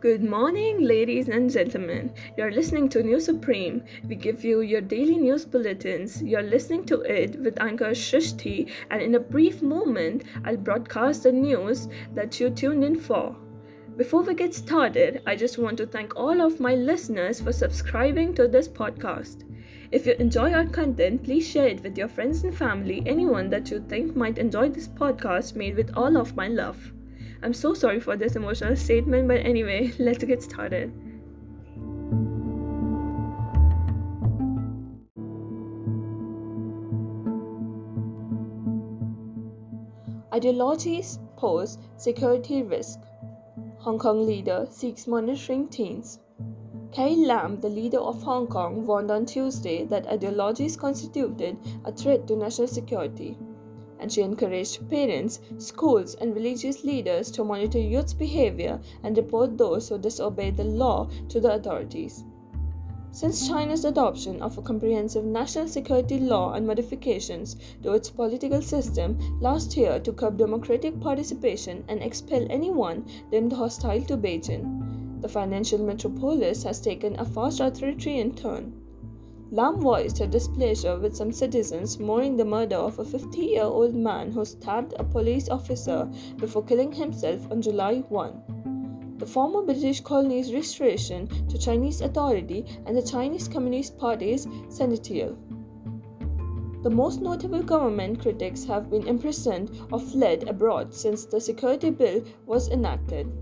[0.00, 2.12] Good morning, ladies and gentlemen.
[2.36, 3.82] You're listening to News Supreme.
[4.06, 6.22] We give you your daily news bulletins.
[6.22, 11.32] You're listening to it with Anchor Shrishti, and in a brief moment, I'll broadcast the
[11.32, 13.34] news that you tuned in for.
[13.96, 18.34] Before we get started, I just want to thank all of my listeners for subscribing
[18.34, 19.42] to this podcast.
[19.90, 23.68] If you enjoy our content, please share it with your friends and family, anyone that
[23.72, 26.92] you think might enjoy this podcast made with all of my love.
[27.40, 30.92] I'm so sorry for this emotional statement, but anyway, let's get started.
[40.34, 42.98] Ideologies pose security risk.
[43.78, 46.18] Hong Kong leader seeks monitoring teens.
[46.92, 52.26] Carrie Lam, the leader of Hong Kong, warned on Tuesday that ideologies constituted a threat
[52.26, 53.36] to national security
[54.00, 59.88] and she encouraged parents, schools, and religious leaders to monitor youth's behavior and report those
[59.88, 62.24] who disobey the law to the authorities.
[63.10, 69.18] Since China's adoption of a comprehensive national security law and modifications to its political system
[69.40, 75.78] last year to curb democratic participation and expel anyone deemed hostile to Beijing, the financial
[75.78, 78.72] metropolis has taken a fast authoritarian turn.
[79.50, 83.94] Lam voiced her displeasure with some citizens mourning the murder of a 50 year old
[83.94, 86.04] man who stabbed a police officer
[86.36, 89.16] before killing himself on July 1.
[89.16, 95.38] The former British colony's restoration to Chinese authority and the Chinese Communist Party's senatorial.
[96.82, 102.22] The most notable government critics have been imprisoned or fled abroad since the security bill
[102.44, 103.32] was enacted.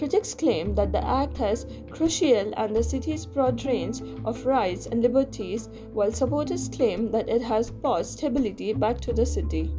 [0.00, 5.02] Critics claim that the act has crucial and the city's broad range of rights and
[5.02, 9.70] liberties, while supporters claim that it has brought stability back to the city.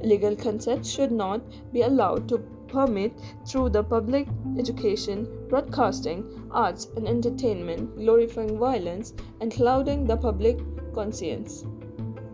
[0.00, 1.42] Legal concepts should not
[1.72, 9.50] be allowed to permit through the public education, broadcasting, arts, and entertainment, glorifying violence and
[9.50, 10.60] clouding the public
[10.94, 11.66] conscience.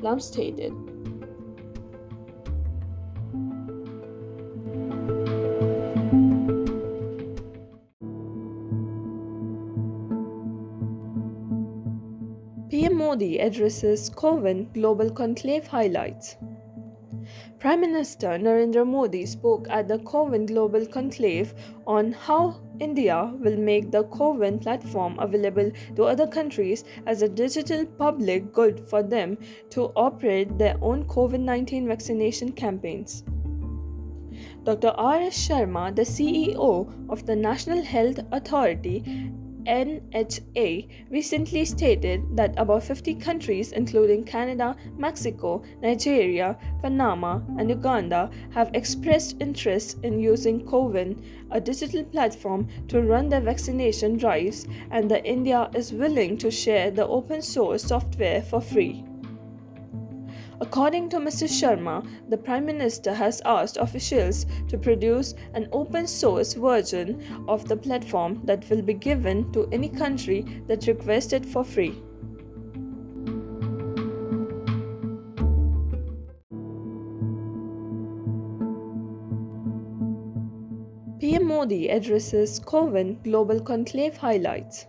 [0.03, 0.75] Lam stated.
[13.14, 16.34] Modi addresses CoWIN Global Conclave highlights.
[17.60, 21.54] Prime Minister Narendra Modi spoke at the CoWIN Global Conclave
[21.86, 27.86] on how India will make the CoWIN platform available to other countries as a digital
[27.86, 29.38] public good for them
[29.70, 33.22] to operate their own COVID 19 vaccination campaigns.
[34.64, 34.88] Dr.
[34.88, 35.20] R.
[35.20, 35.48] S.
[35.48, 39.31] Sharma, the CEO of the National Health Authority,
[39.66, 48.70] NHA recently stated that about 50 countries, including Canada, Mexico, Nigeria, Panama, and Uganda, have
[48.75, 55.26] expressed interest in using CoWIN, a digital platform, to run their vaccination drives, and that
[55.26, 59.04] India is willing to share the open source software for free.
[60.64, 61.47] According to Mr.
[61.47, 67.76] Sharma, the Prime Minister has asked officials to produce an open source version of the
[67.76, 71.94] platform that will be given to any country that requests it for free.
[81.20, 84.86] PM Modi addresses CoWIN Global Conclave highlights.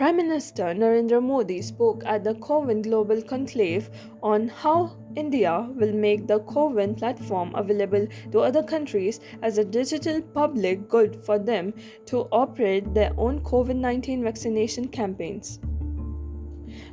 [0.00, 3.90] Prime Minister Narendra Modi spoke at the CoWIN Global Conclave
[4.22, 10.22] on how India will make the CoWIN platform available to other countries as a digital
[10.22, 11.74] public good for them
[12.06, 15.58] to operate their own COVID 19 vaccination campaigns.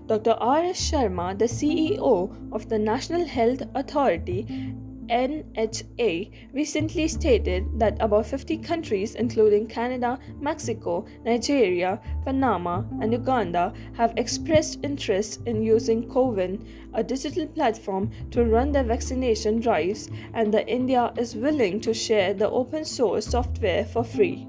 [0.07, 0.31] Dr.
[0.31, 0.65] R.
[0.65, 0.91] S.
[0.91, 4.75] Sharma, the CEO of the National Health Authority,
[5.09, 14.13] NHA recently stated that about 50 countries, including Canada, Mexico, Nigeria, Panama, and Uganda, have
[14.17, 20.69] expressed interest in using CoWIN, a digital platform, to run their vaccination drives, and that
[20.69, 24.47] India is willing to share the open source software for free.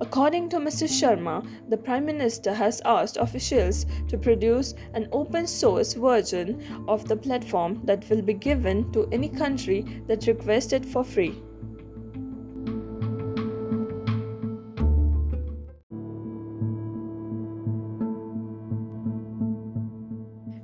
[0.00, 0.88] According to Mr.
[0.88, 7.16] Sharma, the Prime Minister has asked officials to produce an open source version of the
[7.16, 11.34] platform that will be given to any country that requests it for free.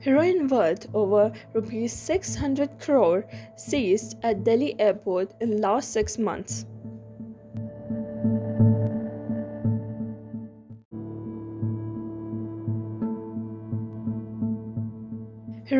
[0.02, 6.64] Heroin worth over rupees 600 crore seized at Delhi airport in last 6 months.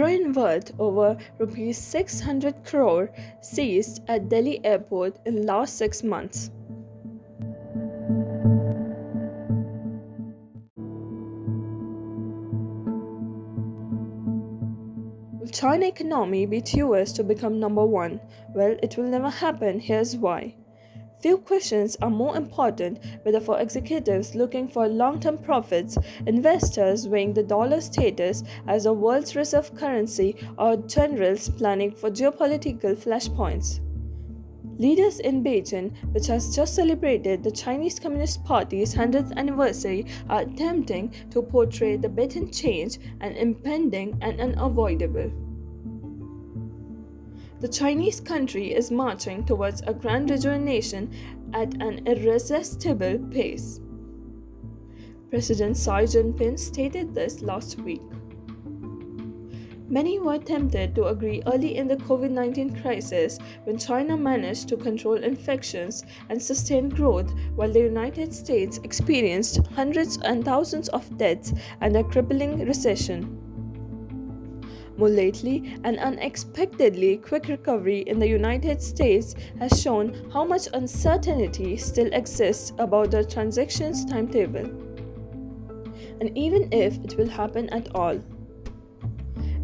[0.00, 3.10] heroin worth over rupees 600 crore
[3.42, 6.50] seized at Delhi airport in last 6 months.
[15.38, 18.20] Will China economy be US to become number 1?
[18.54, 19.80] Well, it will never happen.
[19.80, 20.54] Here's why.
[21.20, 27.34] Few questions are more important whether for executives looking for long term profits, investors weighing
[27.34, 33.80] the dollar status as the world's reserve currency, or generals planning for geopolitical flashpoints.
[34.78, 41.12] Leaders in Beijing, which has just celebrated the Chinese Communist Party's 100th anniversary, are attempting
[41.30, 45.30] to portray the beaten change and impending and unavoidable.
[47.60, 51.12] The Chinese country is marching towards a grand rejuvenation
[51.52, 53.80] at an irresistible pace.
[55.28, 58.00] President Xi Jinping stated this last week.
[59.90, 64.78] Many were tempted to agree early in the COVID 19 crisis when China managed to
[64.78, 71.52] control infections and sustain growth, while the United States experienced hundreds and thousands of deaths
[71.82, 73.49] and a crippling recession.
[75.00, 81.78] More lately, an unexpectedly quick recovery in the United States has shown how much uncertainty
[81.78, 84.66] still exists about the transaction's timetable,
[86.20, 88.20] and even if it will happen at all.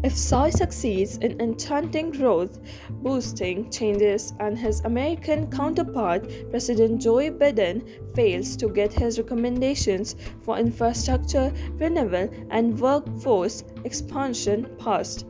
[0.03, 2.59] If Xi succeeds in enchanting growth,
[2.89, 7.81] boosting changes, and his American counterpart, President Joe Biden,
[8.15, 15.25] fails to get his recommendations for infrastructure renewal and workforce expansion passed,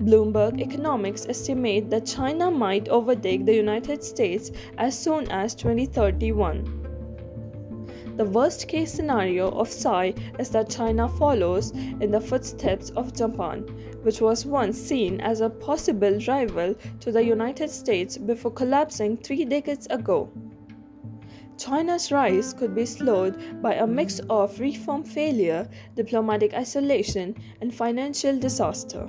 [0.00, 6.83] Bloomberg Economics estimate that China might overtake the United States as soon as 2031.
[8.16, 13.62] The worst case scenario of Xi is that China follows in the footsteps of Japan,
[14.02, 19.44] which was once seen as a possible rival to the United States before collapsing three
[19.44, 20.30] decades ago.
[21.58, 28.38] China's rise could be slowed by a mix of reform failure, diplomatic isolation, and financial
[28.38, 29.08] disaster.